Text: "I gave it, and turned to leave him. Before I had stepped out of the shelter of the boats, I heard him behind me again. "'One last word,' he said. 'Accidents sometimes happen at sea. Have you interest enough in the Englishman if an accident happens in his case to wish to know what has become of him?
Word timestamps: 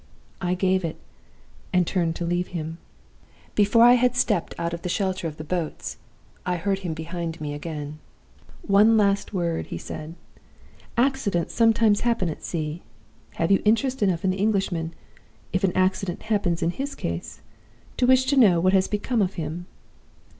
"I 0.41 0.55
gave 0.55 0.83
it, 0.83 0.97
and 1.71 1.85
turned 1.85 2.15
to 2.15 2.25
leave 2.25 2.47
him. 2.57 2.79
Before 3.53 3.83
I 3.83 3.93
had 3.93 4.15
stepped 4.15 4.55
out 4.57 4.73
of 4.73 4.81
the 4.81 4.89
shelter 4.89 5.27
of 5.27 5.37
the 5.37 5.43
boats, 5.43 5.97
I 6.43 6.55
heard 6.55 6.79
him 6.79 6.95
behind 6.95 7.39
me 7.39 7.53
again. 7.53 7.99
"'One 8.65 8.97
last 8.97 9.31
word,' 9.31 9.67
he 9.67 9.77
said. 9.77 10.15
'Accidents 10.97 11.53
sometimes 11.53 12.01
happen 12.01 12.29
at 12.29 12.43
sea. 12.43 12.81
Have 13.35 13.51
you 13.51 13.61
interest 13.63 14.01
enough 14.01 14.23
in 14.23 14.31
the 14.31 14.37
Englishman 14.41 14.95
if 15.53 15.63
an 15.63 15.77
accident 15.77 16.23
happens 16.23 16.63
in 16.63 16.71
his 16.71 16.95
case 16.95 17.41
to 17.97 18.07
wish 18.07 18.25
to 18.25 18.37
know 18.37 18.59
what 18.59 18.73
has 18.73 18.87
become 18.87 19.21
of 19.21 19.35
him? 19.35 19.67